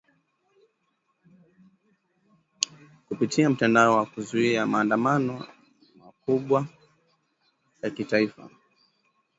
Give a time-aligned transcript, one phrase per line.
[3.07, 5.47] kupitia mtandao na kuzua maandamano
[5.95, 6.67] makubwa
[7.81, 8.49] ya kitaifa